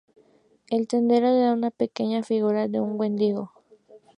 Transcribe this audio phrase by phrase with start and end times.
[0.71, 3.51] El tendero le da una pequeña figura de un Wendigo.